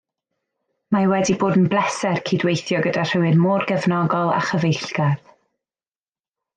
[0.95, 5.17] Mae wedi bod yn bleser cydweithio gyda rhywun mor gefnogol a chyfeillgar